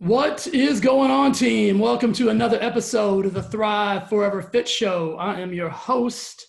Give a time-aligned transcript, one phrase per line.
[0.00, 1.78] What is going on, team?
[1.78, 5.14] Welcome to another episode of the Thrive Forever Fit Show.
[5.18, 6.46] I am your host,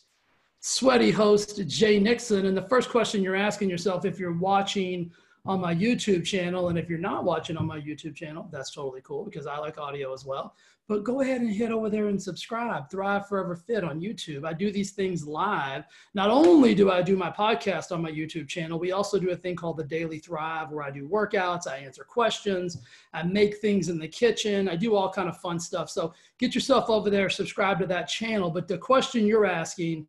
[0.61, 2.45] sweaty host, Jay Nixon.
[2.45, 5.11] And the first question you're asking yourself if you're watching
[5.45, 9.01] on my YouTube channel, and if you're not watching on my YouTube channel, that's totally
[9.03, 10.55] cool because I like audio as well.
[10.87, 12.89] But go ahead and hit over there and subscribe.
[12.91, 14.45] Thrive Forever Fit on YouTube.
[14.45, 15.85] I do these things live.
[16.13, 19.35] Not only do I do my podcast on my YouTube channel, we also do a
[19.35, 22.79] thing called the Daily Thrive where I do workouts, I answer questions,
[23.13, 25.89] I make things in the kitchen, I do all kind of fun stuff.
[25.89, 28.51] So get yourself over there, subscribe to that channel.
[28.51, 30.07] But the question you're asking,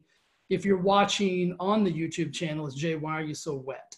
[0.51, 3.92] if you're watching on the YouTube channel, is Jay, why are you so wet?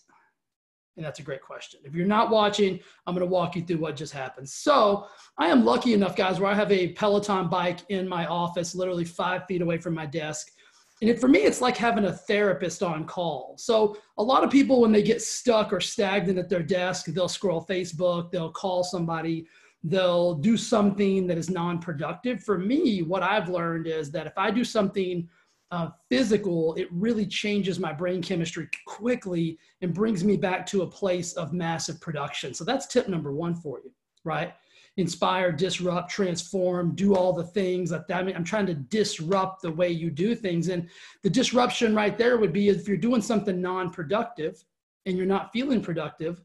[0.96, 1.80] And that's a great question.
[1.84, 4.48] If you're not watching, I'm going to walk you through what just happened.
[4.48, 5.06] So,
[5.38, 9.04] I am lucky enough, guys, where I have a Peloton bike in my office, literally
[9.04, 10.52] five feet away from my desk.
[11.00, 13.56] And it, for me, it's like having a therapist on call.
[13.58, 17.28] So, a lot of people, when they get stuck or stagnant at their desk, they'll
[17.28, 19.46] scroll Facebook, they'll call somebody,
[19.82, 22.44] they'll do something that is non productive.
[22.44, 25.28] For me, what I've learned is that if I do something
[25.70, 30.86] uh, physical, it really changes my brain chemistry quickly and brings me back to a
[30.86, 32.54] place of massive production.
[32.54, 33.90] So that's tip number one for you,
[34.24, 34.54] right?
[34.96, 37.92] Inspire, disrupt, transform, do all the things.
[37.92, 40.68] I mean, I'm trying to disrupt the way you do things.
[40.68, 40.88] And
[41.22, 44.62] the disruption right there would be if you're doing something non productive
[45.06, 46.40] and you're not feeling productive,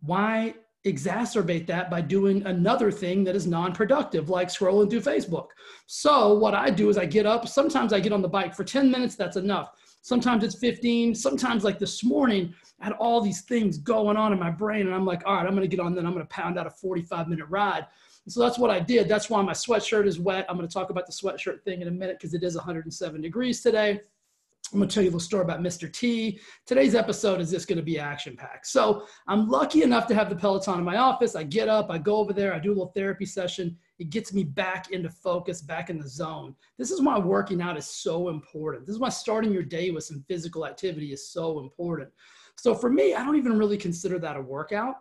[0.00, 0.54] why
[0.92, 5.48] exacerbate that by doing another thing that is non-productive like scrolling through facebook.
[5.86, 8.64] So what i do is i get up sometimes i get on the bike for
[8.64, 9.72] 10 minutes that's enough.
[10.02, 14.38] Sometimes it's 15 sometimes like this morning i had all these things going on in
[14.38, 16.26] my brain and i'm like all right i'm going to get on then i'm going
[16.26, 17.86] to pound out a 45 minute ride.
[18.24, 19.08] And so that's what i did.
[19.08, 20.46] That's why my sweatshirt is wet.
[20.48, 23.20] I'm going to talk about the sweatshirt thing in a minute because it is 107
[23.20, 24.00] degrees today
[24.72, 25.90] I'm going to tell you a little story about Mr.
[25.90, 26.38] T.
[26.66, 28.66] Today's episode is just going to be action packed.
[28.66, 31.34] So I'm lucky enough to have the Peloton in my office.
[31.34, 33.76] I get up, I go over there, I do a little therapy session.
[33.98, 36.54] It gets me back into focus, back in the zone.
[36.76, 38.86] This is why working out is so important.
[38.86, 42.10] This is why starting your day with some physical activity is so important.
[42.58, 44.96] So for me, I don't even really consider that a workout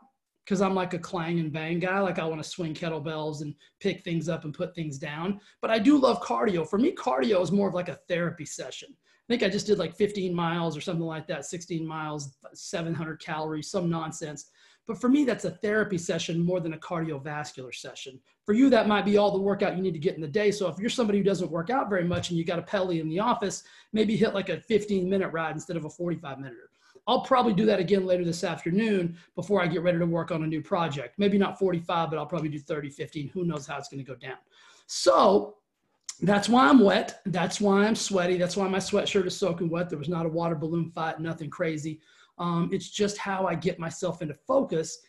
[0.45, 1.99] because I'm like a clang and bang guy.
[1.99, 5.41] Like I want to swing kettlebells and pick things up and put things down.
[5.61, 6.65] But I do love cardio.
[6.65, 8.95] For me, cardio is more of like a therapy session.
[9.27, 13.19] I think I just did like 15 miles or something like that, 16 miles, 700
[13.19, 14.51] calories, some nonsense.
[14.87, 18.21] But for me, that's a therapy session more than a cardiovascular session.
[18.45, 20.49] For you, that might be all the workout you need to get in the day.
[20.49, 23.01] So if you're somebody who doesn't work out very much and you got a pelly
[23.01, 26.55] in the office, maybe hit like a 15 minute ride instead of a 45 minute.
[27.05, 30.43] I'll probably do that again later this afternoon before I get ready to work on
[30.43, 31.15] a new project.
[31.17, 33.29] Maybe not 45, but I'll probably do 30, 15.
[33.29, 34.37] Who knows how it's going to go down.
[34.87, 35.55] So
[36.21, 37.21] that's why I'm wet.
[37.25, 38.37] That's why I'm sweaty.
[38.37, 39.89] That's why my sweatshirt is soaking wet.
[39.89, 41.99] There was not a water balloon fight, nothing crazy.
[42.39, 44.99] Um, it's just how I get myself into focus.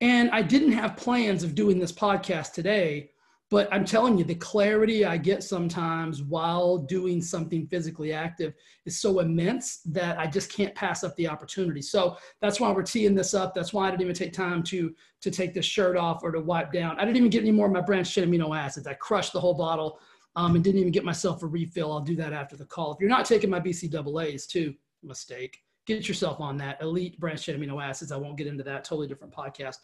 [0.00, 3.10] And I didn't have plans of doing this podcast today,
[3.48, 9.00] but I'm telling you, the clarity I get sometimes while doing something physically active is
[9.00, 11.80] so immense that I just can't pass up the opportunity.
[11.80, 13.54] So that's why we're teeing this up.
[13.54, 16.40] That's why I didn't even take time to to take this shirt off or to
[16.40, 16.98] wipe down.
[16.98, 18.86] I didn't even get any more of my branched amino acids.
[18.86, 19.98] I crushed the whole bottle
[20.36, 21.90] um, and didn't even get myself a refill.
[21.90, 22.92] I'll do that after the call.
[22.92, 25.58] If you're not taking my BCAAs, too, mistake.
[25.86, 28.12] Get yourself on that elite branched amino acids.
[28.12, 28.84] I won't get into that.
[28.84, 29.76] Totally different podcast.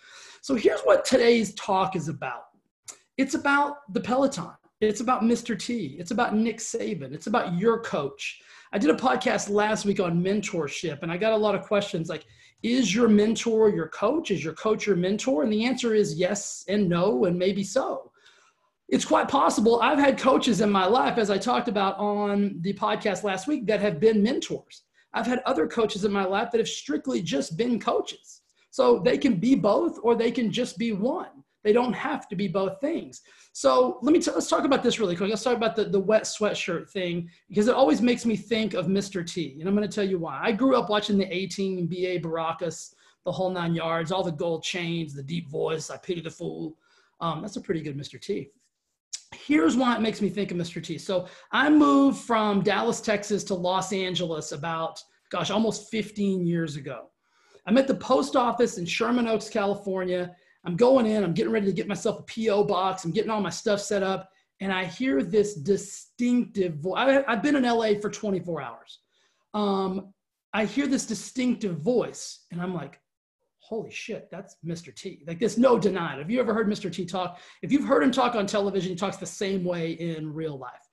[0.43, 2.45] So here's what today's talk is about.
[3.17, 4.51] It's about the Peloton.
[4.81, 5.59] It's about Mr.
[5.59, 5.97] T.
[5.99, 7.15] It's about Nick Saban.
[7.15, 8.43] It's about your coach.
[8.73, 12.09] I did a podcast last week on mentorship, and I got a lot of questions
[12.09, 12.25] like,
[12.63, 14.31] is your mentor your coach?
[14.31, 15.45] Is your coach your mentor?
[15.45, 18.12] And the answer is yes and no, and maybe so
[18.93, 19.81] it's quite possible.
[19.81, 23.67] I've had coaches in my life, as I talked about on the podcast last week,
[23.67, 24.83] that have been mentors.
[25.15, 28.43] I've had other coaches in my life that have strictly just been coaches.
[28.71, 31.43] So they can be both or they can just be one.
[31.65, 33.23] They don't have to be both things.
[33.55, 35.31] So let me t- let's talk about this really quick.
[35.31, 38.89] Let's talk about the, the wet sweatshirt thing because it always makes me think of
[38.89, 39.27] Mr.
[39.27, 39.57] T.
[39.59, 40.39] And I'm going to tell you why.
[40.43, 42.93] I grew up watching the A-Team BA Baracus,
[43.25, 46.77] the whole nine yards, all the gold chains, the deep voice, I pity the fool.
[47.23, 48.21] Um, that's a pretty good Mr.
[48.21, 48.51] T
[49.35, 50.83] here's why it makes me think of Mr.
[50.83, 50.99] T.
[50.99, 57.11] So I moved from Dallas, Texas to Los Angeles about, gosh, almost 15 years ago.
[57.67, 60.35] I'm at the post office in Sherman Oaks, California.
[60.65, 62.65] I'm going in, I'm getting ready to get myself a P.O.
[62.65, 64.31] box, I'm getting all my stuff set up,
[64.61, 67.25] and I hear this distinctive voice.
[67.27, 68.99] I've been in LA for 24 hours.
[69.55, 70.13] Um,
[70.53, 73.01] I hear this distinctive voice, and I'm like,
[73.73, 74.95] holy shit, that's Mr.
[74.95, 75.25] T.
[75.27, 76.19] Like there's no denying.
[76.19, 76.93] Have you ever heard Mr.
[76.93, 77.41] T talk?
[77.63, 80.87] If you've heard him talk on television, he talks the same way in real life.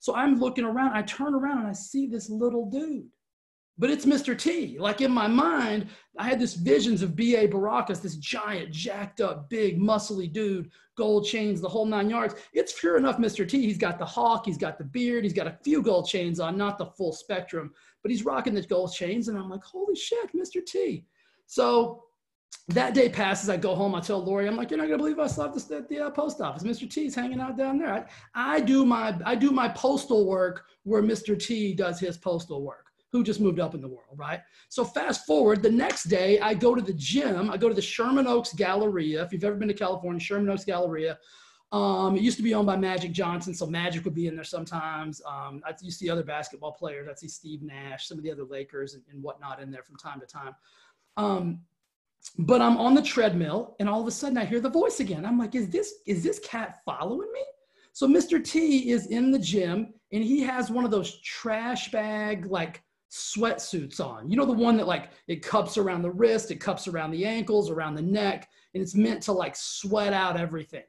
[0.00, 3.08] So I'm looking around, I turn around and I see this little dude.
[3.78, 4.36] but it's Mr.
[4.38, 4.78] T.
[4.78, 5.86] Like in my mind,
[6.18, 7.48] I had this visions of B.A.
[7.48, 12.34] Baracus, this giant, jacked up, big, muscly dude, gold chains, the whole nine yards.
[12.52, 13.48] It's pure enough Mr.
[13.48, 13.62] T.
[13.62, 16.56] He's got the hawk, he's got the beard, he's got a few gold chains on,
[16.56, 17.72] not the full spectrum,
[18.02, 19.28] but he's rocking the gold chains.
[19.28, 20.64] And I'm like, holy shit, Mr.
[20.64, 21.06] T.
[21.46, 22.05] So
[22.68, 23.48] that day passes.
[23.48, 23.94] I go home.
[23.94, 26.40] I tell Lori, I'm like, you're not gonna believe I slept at the uh, post
[26.40, 26.64] office.
[26.64, 26.90] Mr.
[26.90, 27.92] T's hanging out down there.
[27.92, 28.04] I,
[28.34, 31.38] I do my I do my postal work where Mr.
[31.38, 34.40] T does his postal work who just moved up in the world, right?
[34.68, 37.50] So fast forward, the next day I go to the gym.
[37.50, 39.22] I go to the Sherman Oaks Galleria.
[39.22, 41.18] If you've ever been to California, Sherman Oaks Galleria.
[41.72, 44.44] Um, it used to be owned by Magic Johnson, so Magic would be in there
[44.44, 45.20] sometimes.
[45.26, 47.08] Um, I used to see other basketball players.
[47.08, 49.96] I'd see Steve Nash, some of the other Lakers and, and whatnot in there from
[49.96, 50.54] time to time.
[51.16, 51.60] Um,
[52.38, 55.24] but I'm on the treadmill, and all of a sudden I hear the voice again.
[55.24, 57.44] I'm like, "Is this is this cat following me?"
[57.92, 58.42] So Mr.
[58.44, 64.00] T is in the gym, and he has one of those trash bag like sweatsuits
[64.00, 64.28] on.
[64.28, 67.24] You know, the one that like it cups around the wrist, it cups around the
[67.24, 70.84] ankles, around the neck, and it's meant to like sweat out everything.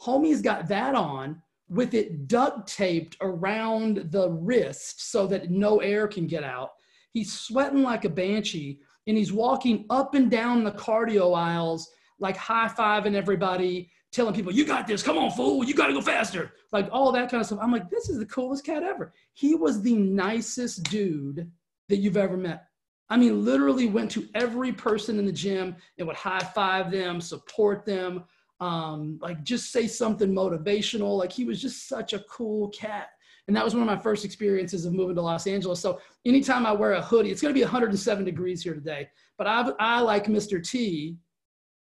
[0.00, 6.06] Homie's got that on with it duct taped around the wrist so that no air
[6.06, 6.70] can get out.
[7.12, 12.36] He's sweating like a banshee and he's walking up and down the cardio aisles, like
[12.36, 16.00] high fiving everybody, telling people, You got this, come on, fool, you got to go
[16.00, 16.52] faster.
[16.72, 17.58] Like all that kind of stuff.
[17.62, 19.12] I'm like, This is the coolest cat ever.
[19.34, 21.50] He was the nicest dude
[21.88, 22.64] that you've ever met.
[23.08, 27.20] I mean, literally went to every person in the gym and would high five them,
[27.20, 28.24] support them,
[28.60, 31.16] um, like just say something motivational.
[31.16, 33.10] Like he was just such a cool cat.
[33.48, 35.80] And that was one of my first experiences of moving to Los Angeles.
[35.80, 39.08] So anytime I wear a hoodie, it's going to be 107 degrees here today.
[39.38, 40.66] But I, I like Mr.
[40.66, 41.16] T,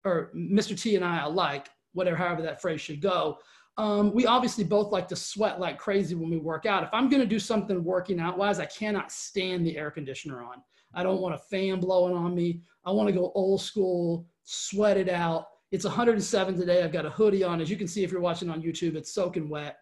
[0.04, 0.78] or Mr.
[0.80, 3.38] T and I alike, whatever, however that phrase should go.
[3.78, 6.82] Um, we obviously both like to sweat like crazy when we work out.
[6.82, 10.42] If I'm going to do something working out wise, I cannot stand the air conditioner
[10.42, 10.62] on.
[10.94, 12.60] I don't want a fan blowing on me.
[12.84, 15.46] I want to go old school, sweat it out.
[15.70, 16.82] It's 107 today.
[16.82, 17.62] I've got a hoodie on.
[17.62, 19.78] As you can see, if you're watching on YouTube, it's soaking wet.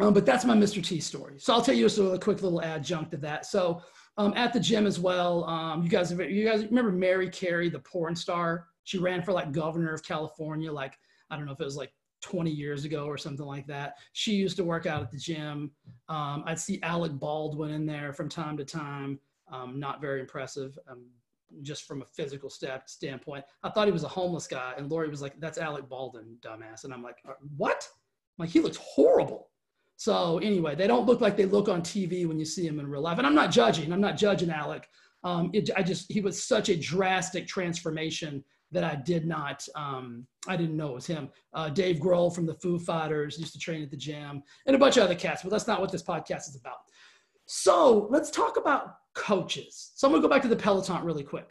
[0.00, 0.82] Um, but that's my Mr.
[0.84, 1.38] T story.
[1.38, 3.46] So I'll tell you a, a quick little adjunct to that.
[3.46, 3.82] So
[4.16, 7.78] um, at the gym as well, um, you guys, you guys remember Mary Carey, the
[7.80, 8.68] porn star?
[8.84, 10.72] She ran for like governor of California.
[10.72, 10.98] Like
[11.30, 11.92] I don't know if it was like
[12.22, 13.96] 20 years ago or something like that.
[14.12, 15.72] She used to work out at the gym.
[16.08, 19.18] Um, I'd see Alec Baldwin in there from time to time.
[19.50, 21.04] Um, not very impressive, um,
[21.60, 23.44] just from a physical step standpoint.
[23.62, 26.84] I thought he was a homeless guy, and Lori was like, "That's Alec Baldwin, dumbass."
[26.84, 27.86] And I'm like, uh, "What?"
[28.38, 29.50] I'm like he looks horrible.
[29.96, 32.88] So anyway, they don't look like they look on TV when you see him in
[32.88, 33.18] real life.
[33.18, 33.92] And I'm not judging.
[33.92, 34.88] I'm not judging Alec.
[35.24, 38.42] Um, it, I just he was such a drastic transformation
[38.72, 41.28] that I did not, um, I didn't know it was him.
[41.52, 44.78] Uh, Dave Grohl from the Foo Fighters used to train at the gym and a
[44.78, 46.78] bunch of other cats, but that's not what this podcast is about.
[47.46, 49.92] So let's talk about coaches.
[49.94, 51.50] So I'm gonna go back to the Peloton really quick.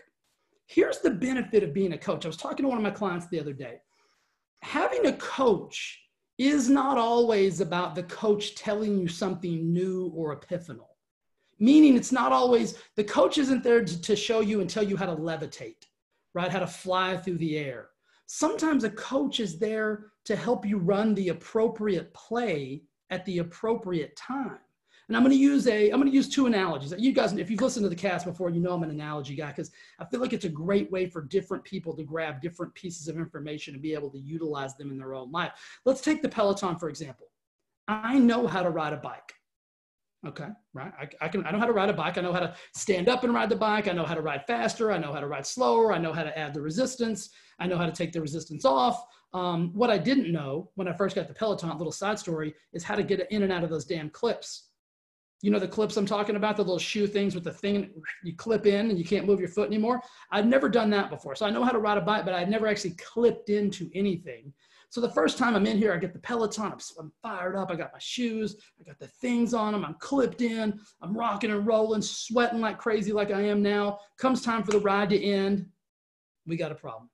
[0.65, 2.25] Here's the benefit of being a coach.
[2.25, 3.75] I was talking to one of my clients the other day.
[4.63, 5.99] Having a coach
[6.37, 10.87] is not always about the coach telling you something new or epiphanal.
[11.59, 14.97] Meaning, it's not always, the coach isn't there to, to show you and tell you
[14.97, 15.85] how to levitate
[16.33, 16.51] right?
[16.51, 17.89] How to fly through the air.
[18.27, 24.15] Sometimes a coach is there to help you run the appropriate play at the appropriate
[24.15, 24.59] time.
[25.11, 26.93] And I'm going to use a, I'm going to use two analogies.
[26.97, 29.47] You guys, if you've listened to the cast before, you know I'm an analogy guy
[29.47, 29.69] because
[29.99, 33.17] I feel like it's a great way for different people to grab different pieces of
[33.17, 35.51] information and be able to utilize them in their own life.
[35.83, 37.27] Let's take the Peloton, for example.
[37.89, 39.33] I know how to ride a bike.
[40.25, 40.93] Okay, right.
[40.97, 41.45] I, I, can.
[41.45, 42.17] I know how to ride a bike.
[42.17, 43.89] I know how to stand up and ride the bike.
[43.89, 44.93] I know how to ride faster.
[44.93, 45.91] I know how to ride slower.
[45.91, 47.31] I know how to add the resistance.
[47.59, 49.03] I know how to take the resistance off.
[49.33, 52.85] Um, what I didn't know when I first got the Peloton, little side story, is
[52.85, 54.69] how to get in and out of those damn clips.
[55.41, 57.89] You know the clips I'm talking about, the little shoe things with the thing
[58.23, 60.01] you clip in and you can't move your foot anymore.
[60.31, 62.49] I'd never done that before, so I know how to ride a bike, but I'd
[62.49, 64.53] never actually clipped into anything.
[64.89, 67.71] So the first time I'm in here, I get the Peloton, I'm, I'm fired up.
[67.71, 71.49] I got my shoes, I got the things on them, I'm clipped in, I'm rocking
[71.49, 73.99] and rolling, sweating like crazy like I am now.
[74.17, 75.65] Comes time for the ride to end,
[76.45, 77.09] we got a problem.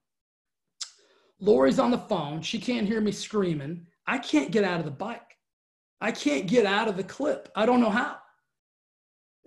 [1.39, 2.41] Lori's on the phone.
[2.41, 3.85] She can't hear me screaming.
[4.07, 5.26] I can't get out of the bike.
[5.99, 7.49] I can't get out of the clip.
[7.55, 8.17] I don't know how.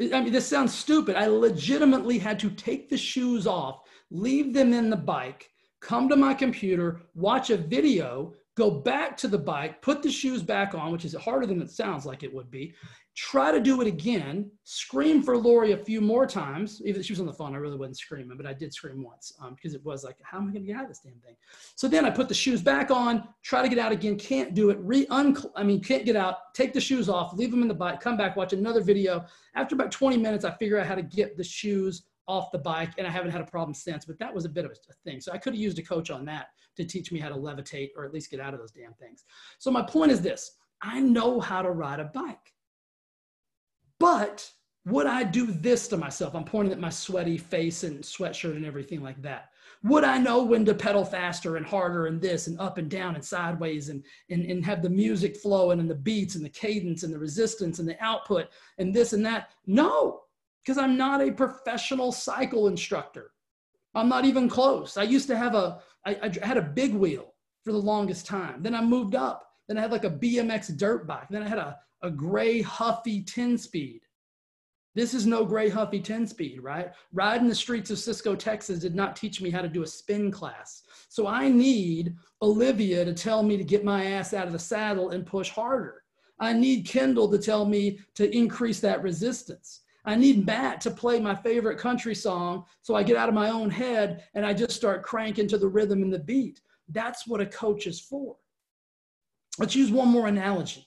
[0.01, 1.17] I mean, this sounds stupid.
[1.17, 3.81] I legitimately had to take the shoes off,
[4.11, 9.29] leave them in the bike, come to my computer, watch a video go back to
[9.29, 12.33] the bike, put the shoes back on, which is harder than it sounds like it
[12.33, 12.75] would be.
[13.17, 14.51] Try to do it again.
[14.65, 16.81] Scream for Lori a few more times.
[16.85, 19.03] Even if she was on the phone, I really wasn't screaming, but I did scream
[19.03, 21.01] once um, because it was like, how am I going to get out of this
[21.05, 21.37] damn thing?
[21.75, 24.71] So then I put the shoes back on, try to get out again, can't do
[24.71, 24.79] it.
[24.81, 26.55] Re un I mean, can't get out.
[26.55, 29.25] Take the shoes off, leave them in the bike, come back, watch another video.
[29.55, 32.93] After about 20 minutes, I figure out how to get the shoes off the bike,
[32.97, 34.05] and I haven't had a problem since.
[34.05, 35.21] But that was a bit of a thing.
[35.21, 36.47] So I could have used a coach on that
[36.77, 39.25] to teach me how to levitate or at least get out of those damn things.
[39.59, 42.55] So my point is this I know how to ride a bike.
[43.99, 44.51] But
[44.87, 46.35] would I do this to myself?
[46.35, 49.51] I'm pointing at my sweaty face and sweatshirt and everything like that.
[49.83, 53.15] Would I know when to pedal faster and harder and this and up and down
[53.15, 57.03] and sideways and, and, and have the music flowing and the beats and the cadence
[57.03, 59.51] and the resistance and the output and this and that?
[59.67, 60.23] No,
[60.65, 63.33] because I'm not a professional cycle instructor.
[63.95, 64.97] I'm not even close.
[64.97, 68.63] I used to have a, I, I had a big wheel for the longest time.
[68.63, 69.47] Then I moved up.
[69.69, 71.29] Then I had like a BMX dirt bike.
[71.31, 74.01] Then I had a, a gray Huffy 10 speed.
[74.95, 76.93] This is no gray Huffy 10 speed, right?
[77.13, 80.31] Riding the streets of Cisco, Texas did not teach me how to do a spin
[80.33, 80.83] class.
[81.09, 85.11] So I need Olivia to tell me to get my ass out of the saddle
[85.11, 86.03] and push harder.
[86.41, 89.83] I need Kendall to tell me to increase that resistance.
[90.11, 93.49] I need Matt to play my favorite country song so I get out of my
[93.49, 96.61] own head and I just start cranking to the rhythm and the beat.
[96.89, 98.35] That's what a coach is for.
[99.61, 100.85] Let's use one more analogy.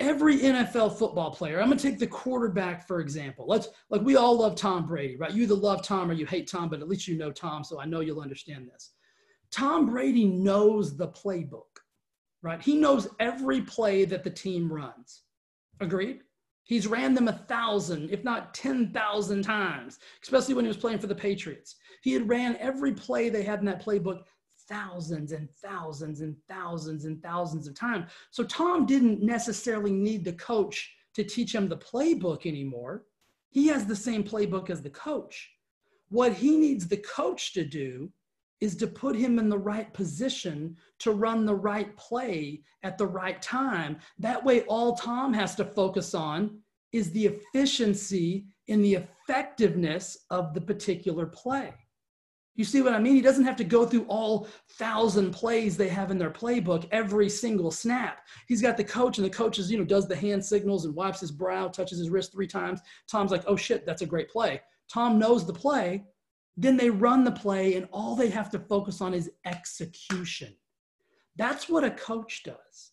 [0.00, 3.46] Every NFL football player, I'm going to take the quarterback for example.
[3.48, 5.32] Let's like we all love Tom Brady, right?
[5.32, 7.80] You either love Tom or you hate Tom, but at least you know Tom, so
[7.80, 8.92] I know you'll understand this.
[9.50, 11.80] Tom Brady knows the playbook,
[12.42, 12.60] right?
[12.60, 15.22] He knows every play that the team runs.
[15.80, 16.20] Agreed?
[16.68, 21.06] He's ran them a thousand, if not 10,000 times, especially when he was playing for
[21.06, 21.76] the Patriots.
[22.02, 24.24] He had ran every play they had in that playbook
[24.68, 28.10] thousands and thousands and thousands and thousands of times.
[28.30, 33.04] So Tom didn't necessarily need the coach to teach him the playbook anymore.
[33.48, 35.50] He has the same playbook as the coach.
[36.10, 38.12] What he needs the coach to do
[38.60, 43.06] is to put him in the right position to run the right play at the
[43.06, 43.98] right time.
[44.18, 46.58] That way, all Tom has to focus on
[46.92, 51.72] is the efficiency and the effectiveness of the particular play.
[52.58, 53.14] You see what I mean?
[53.14, 57.28] He doesn't have to go through all thousand plays they have in their playbook every
[57.28, 58.26] single snap.
[58.48, 60.92] He's got the coach, and the coach is, you know, does the hand signals and
[60.92, 62.80] wipes his brow, touches his wrist three times.
[63.06, 64.60] Tom's like, oh shit, that's a great play.
[64.92, 66.02] Tom knows the play,
[66.58, 70.52] then they run the play, and all they have to focus on is execution.
[71.36, 72.90] That's what a coach does.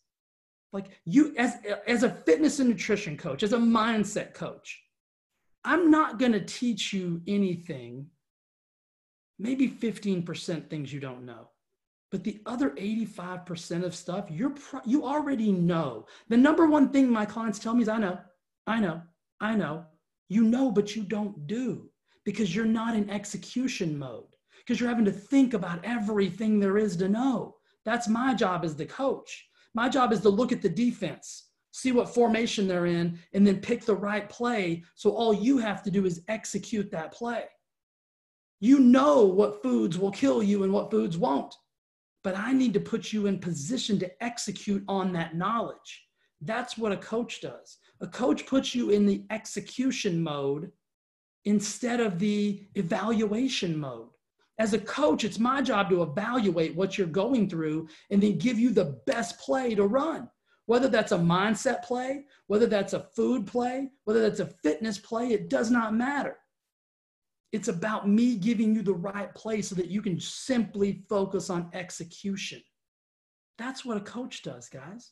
[0.72, 1.56] Like you, as,
[1.88, 4.84] as a fitness and nutrition coach, as a mindset coach,
[5.64, 8.06] I'm not going to teach you anything,
[9.40, 11.50] maybe 15% things you don't know.
[12.12, 16.06] But the other 85% of stuff you're pro- you already know.
[16.30, 18.20] The number one thing my clients tell me is I know,
[18.68, 19.02] I know,
[19.42, 19.86] I know.
[20.30, 21.90] You know, but you don't do
[22.26, 26.98] because you're not in execution mode, because you're having to think about everything there is
[26.98, 27.56] to know.
[27.86, 29.48] That's my job as the coach.
[29.74, 33.60] My job is to look at the defense, see what formation they're in, and then
[33.60, 34.84] pick the right play.
[34.96, 37.46] So all you have to do is execute that play.
[38.60, 41.54] You know what foods will kill you and what foods won't.
[42.24, 46.08] But I need to put you in position to execute on that knowledge.
[46.42, 47.78] That's what a coach does.
[48.02, 50.72] A coach puts you in the execution mode
[51.46, 54.10] instead of the evaluation mode.
[54.58, 58.58] As a coach, it's my job to evaluate what you're going through and then give
[58.58, 60.30] you the best play to run.
[60.66, 65.28] Whether that's a mindset play, whether that's a food play, whether that's a fitness play,
[65.28, 66.38] it does not matter.
[67.52, 71.70] It's about me giving you the right play so that you can simply focus on
[71.74, 72.62] execution.
[73.58, 75.12] That's what a coach does, guys.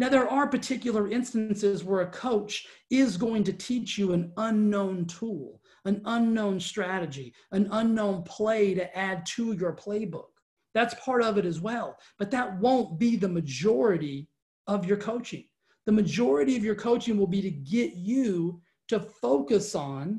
[0.00, 5.04] Now, there are particular instances where a coach is going to teach you an unknown
[5.04, 10.30] tool, an unknown strategy, an unknown play to add to your playbook.
[10.72, 11.98] That's part of it as well.
[12.18, 14.30] But that won't be the majority
[14.66, 15.44] of your coaching.
[15.84, 20.18] The majority of your coaching will be to get you to focus on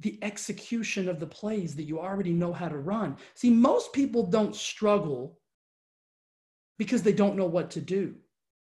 [0.00, 3.16] the execution of the plays that you already know how to run.
[3.36, 5.38] See, most people don't struggle
[6.78, 8.14] because they don't know what to do.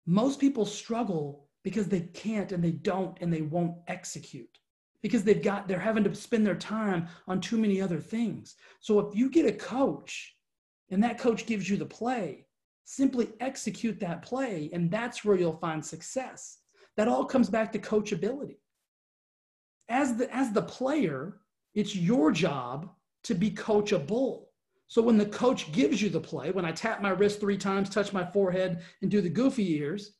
[0.07, 4.59] Most people struggle because they can't and they don't and they won't execute
[5.03, 8.57] because they've got they're having to spend their time on too many other things.
[8.81, 10.37] So if you get a coach
[10.91, 12.47] and that coach gives you the play,
[12.85, 16.59] simply execute that play and that's where you'll find success.
[16.97, 18.59] That all comes back to coachability.
[19.89, 21.41] As the as the player,
[21.75, 22.91] it's your job
[23.25, 24.47] to be coachable.
[24.93, 27.89] So when the coach gives you the play, when I tap my wrist three times,
[27.89, 30.19] touch my forehead, and do the goofy ears,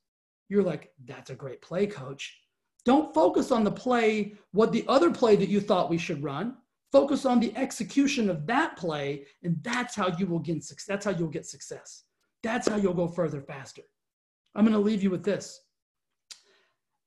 [0.49, 2.41] you're like, that's a great play, coach.
[2.87, 6.57] Don't focus on the play, what the other play that you thought we should run.
[6.91, 10.87] Focus on the execution of that play, and that's how you will get success.
[10.87, 12.05] That's how you'll get success.
[12.43, 13.83] That's how you'll go further faster.
[14.55, 15.61] I'm going to leave you with this.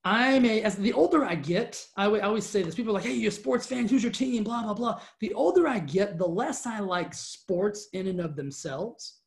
[0.06, 2.76] I'm a, as the older I get, I, always say this.
[2.76, 3.88] People are like, hey, you're a sports fan.
[3.88, 4.44] Who's your team?
[4.44, 5.02] Blah, blah, blah.
[5.20, 9.22] The older I get, the less I like sports in and of themselves.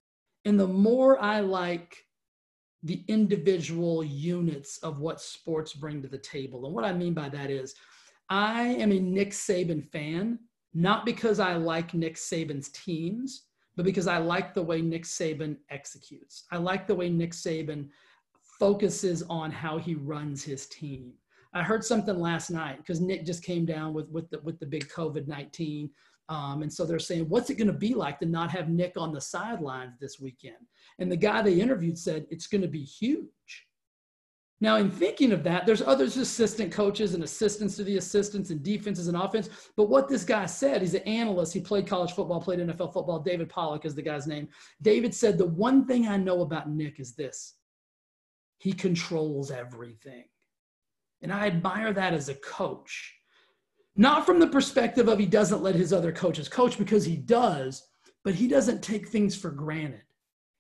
[0.44, 1.96] And the more I like
[2.84, 6.64] the individual units of what sports bring to the table.
[6.64, 7.74] And what I mean by that is,
[8.30, 10.38] I am a Nick Saban fan,
[10.74, 15.56] not because I like Nick Saban's teams, but because I like the way Nick Saban
[15.70, 16.44] executes.
[16.52, 17.88] I like the way Nick Saban
[18.58, 21.12] focuses on how he runs his team.
[21.54, 24.66] I heard something last night because Nick just came down with with the with the
[24.66, 25.90] big COVID nineteen,
[26.28, 28.94] um, and so they're saying, what's it going to be like to not have Nick
[28.96, 30.56] on the sidelines this weekend?
[30.98, 33.28] And the guy they interviewed said it's going to be huge.
[34.60, 38.62] Now, in thinking of that, there's others assistant coaches and assistants to the assistants and
[38.62, 39.48] defenses and offense.
[39.76, 41.54] But what this guy said, he's an analyst.
[41.54, 43.20] He played college football, played NFL football.
[43.20, 44.48] David Pollack is the guy's name.
[44.82, 47.54] David said, The one thing I know about Nick is this
[48.58, 50.24] he controls everything.
[51.22, 53.14] And I admire that as a coach.
[53.96, 57.88] Not from the perspective of he doesn't let his other coaches coach because he does,
[58.24, 60.02] but he doesn't take things for granted.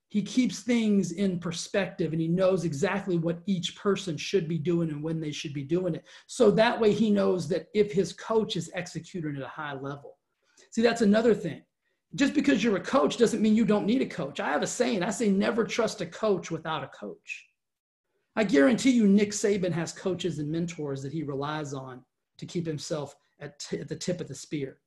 [0.08, 4.88] He keeps things in perspective and he knows exactly what each person should be doing
[4.88, 6.04] and when they should be doing it.
[6.26, 10.16] So that way he knows that if his coach is executing at a high level.
[10.70, 11.62] See, that's another thing.
[12.14, 14.40] Just because you're a coach doesn't mean you don't need a coach.
[14.40, 17.47] I have a saying I say, never trust a coach without a coach.
[18.38, 22.04] I guarantee you, Nick Saban has coaches and mentors that he relies on
[22.38, 24.78] to keep himself at, t- at the tip of the spear.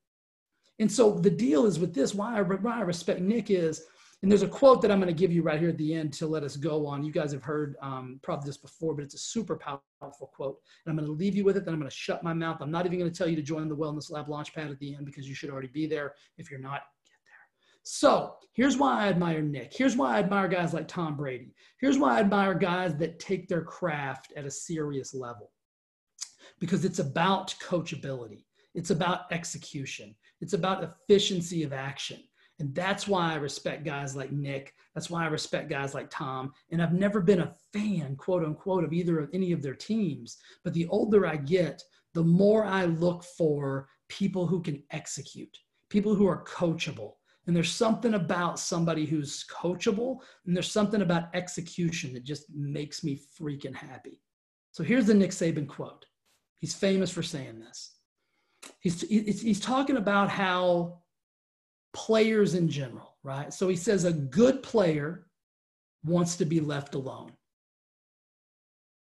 [0.79, 3.83] And so the deal is with this why I, why I respect Nick is,
[4.21, 6.13] and there's a quote that I'm going to give you right here at the end
[6.13, 7.03] to let us go on.
[7.03, 10.59] You guys have heard um, probably this before, but it's a super powerful quote.
[10.85, 11.65] And I'm going to leave you with it.
[11.65, 12.61] Then I'm going to shut my mouth.
[12.61, 14.95] I'm not even going to tell you to join the Wellness Lab Launchpad at the
[14.95, 16.13] end because you should already be there.
[16.37, 16.83] If you're not,
[17.83, 19.73] so here's why I admire Nick.
[19.73, 21.53] Here's why I admire guys like Tom Brady.
[21.79, 25.51] Here's why I admire guys that take their craft at a serious level.
[26.59, 32.19] Because it's about coachability, it's about execution, it's about efficiency of action.
[32.59, 34.75] And that's why I respect guys like Nick.
[34.93, 36.53] That's why I respect guys like Tom.
[36.71, 40.37] And I've never been a fan, quote unquote, of either of any of their teams.
[40.63, 41.81] But the older I get,
[42.13, 45.57] the more I look for people who can execute,
[45.89, 47.13] people who are coachable,
[47.47, 53.03] and there's something about somebody who's coachable, and there's something about execution that just makes
[53.03, 54.21] me freaking happy.
[54.71, 56.05] So here's the Nick Saban quote.
[56.59, 57.95] He's famous for saying this.
[58.79, 60.99] He's, he's talking about how
[61.93, 63.51] players in general, right?
[63.51, 65.25] So he says a good player
[66.05, 67.31] wants to be left alone.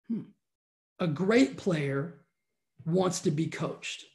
[0.10, 0.21] Hmm.
[1.00, 2.26] A great player
[2.86, 4.06] wants to be coached.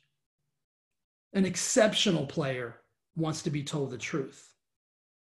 [1.33, 2.80] An exceptional player
[3.17, 4.55] wants to be told the truth.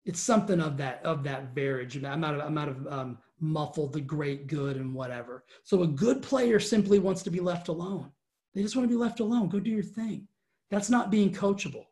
[0.06, 2.04] It's something of that of that verge.
[2.04, 5.44] I'm not I'm not um, muffled the great good and whatever.
[5.64, 8.12] So a good player simply wants to be left alone.
[8.54, 9.50] They just want to be left alone.
[9.50, 10.28] Go do your thing.
[10.72, 11.86] That's not being coachable.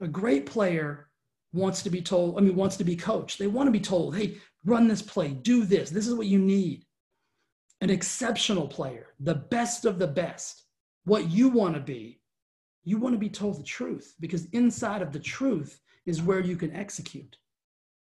[0.00, 1.08] A great player
[1.52, 3.38] wants to be told, I mean, wants to be coached.
[3.38, 5.90] They want to be told, hey, run this play, do this.
[5.90, 6.84] This is what you need.
[7.80, 10.64] An exceptional player, the best of the best,
[11.04, 12.19] what you want to be,
[12.90, 16.56] you want to be told the truth because inside of the truth is where you
[16.56, 17.36] can execute.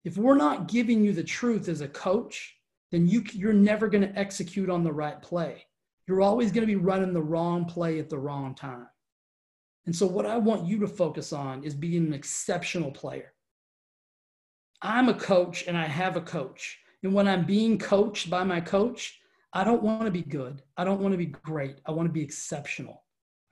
[0.04, 2.54] If we're not giving you the truth as a coach,
[2.92, 5.66] then you, you're never going to execute on the right play.
[6.06, 8.88] You're always going to be running the wrong play at the wrong time.
[9.86, 13.34] And so, what I want you to focus on is being an exceptional player.
[14.82, 16.78] I'm a coach and I have a coach.
[17.04, 19.18] And when I'm being coached by my coach,
[19.54, 20.62] I don't want to be good.
[20.76, 21.80] I don't want to be great.
[21.86, 23.03] I want to be exceptional.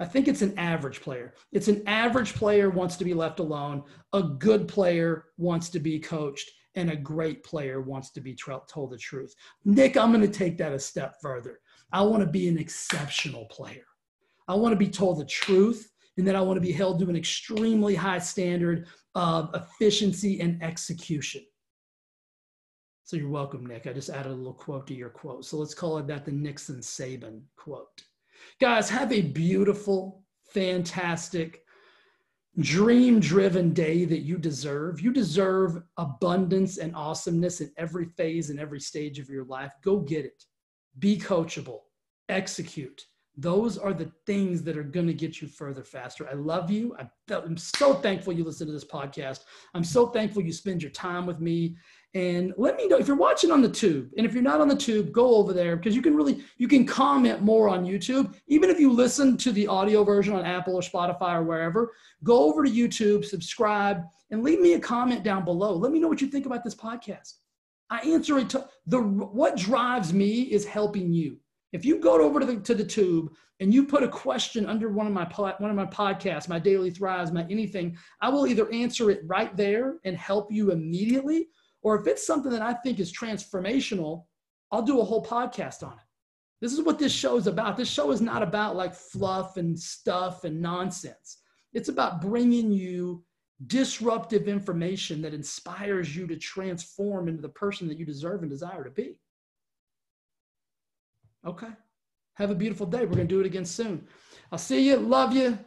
[0.02, 1.36] I think it's an average player.
[1.52, 3.84] It's an average player wants to be left alone.
[4.14, 8.90] A good player wants to be coached, and a great player wants to be told
[8.90, 9.36] the truth.
[9.64, 11.60] Nick, I'm going to take that a step further.
[11.94, 13.86] I want to be an exceptional player.
[14.48, 15.88] I want to be told the truth,
[16.18, 20.64] and then I want to be held to an extremely high standard of efficiency and
[20.64, 21.44] execution.
[23.04, 23.86] So you're welcome, Nick.
[23.86, 25.46] I just added a little quote to your quote.
[25.46, 28.02] So let's call it that the Nixon Saban quote.
[28.60, 30.23] Guys, have a beautiful,
[30.54, 31.63] fantastic,
[32.60, 34.99] dream driven day that you deserve.
[34.99, 39.73] You deserve abundance and awesomeness in every phase and every stage of your life.
[39.82, 40.43] Go get it.
[40.99, 41.80] Be coachable,
[42.27, 43.06] execute,
[43.38, 46.27] Those are the things that are going to get you further faster.
[46.30, 46.95] I love you.
[47.30, 49.45] I'm so thankful you listen to this podcast.
[49.73, 51.77] I'm so thankful you spend your time with me.
[52.13, 54.10] And let me know if you're watching on the tube.
[54.17, 56.67] And if you're not on the tube, go over there because you can really you
[56.67, 58.36] can comment more on YouTube.
[58.47, 61.93] Even if you listen to the audio version on Apple or Spotify or wherever,
[62.24, 65.74] go over to YouTube, subscribe, and leave me a comment down below.
[65.74, 67.36] Let me know what you think about this podcast.
[67.89, 71.38] I answer it to the what drives me is helping you.
[71.71, 74.89] If you go over to the to the tube and you put a question under
[74.89, 75.26] one of my
[75.60, 79.56] one of my podcasts, my daily thrives, my anything, I will either answer it right
[79.56, 81.47] there and help you immediately,
[81.82, 84.26] or if it's something that I think is transformational,
[84.72, 86.06] I'll do a whole podcast on it.
[86.62, 87.76] This is what this show is about.
[87.76, 91.39] This show is not about like fluff and stuff and nonsense.
[91.74, 93.24] It's about bringing you
[93.67, 98.84] disruptive information that inspires you to transform into the person that you deserve and desire
[98.84, 99.20] to be.
[101.46, 101.70] Okay.
[102.36, 103.00] Have a beautiful day.
[103.00, 104.08] We're going to do it again soon.
[104.52, 104.98] I'll see you.
[104.98, 105.58] Love you.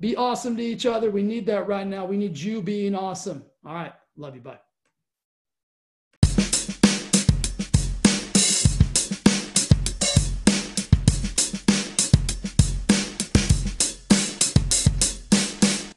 [0.00, 1.10] Be awesome to each other.
[1.10, 2.06] We need that right now.
[2.06, 3.44] We need you being awesome.
[3.64, 3.92] All right.
[4.16, 4.40] Love you.
[4.40, 4.58] Bye.